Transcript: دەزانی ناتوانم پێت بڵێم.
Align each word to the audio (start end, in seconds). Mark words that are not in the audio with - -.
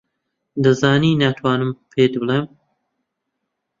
دەزانی 0.63 1.19
ناتوانم 1.21 1.71
پێت 1.91 2.13
بڵێم. 2.21 2.45